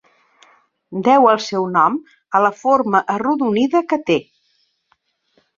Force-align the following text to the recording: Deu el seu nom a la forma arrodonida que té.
Deu 1.07 1.27
el 1.33 1.41
seu 1.49 1.67
nom 1.75 1.99
a 2.39 2.43
la 2.45 2.53
forma 2.63 3.05
arrodonida 3.17 3.83
que 3.93 4.01
té. 4.09 4.17